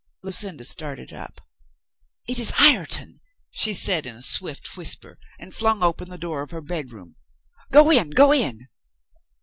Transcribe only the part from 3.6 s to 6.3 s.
said in a swift whisper, and flung open the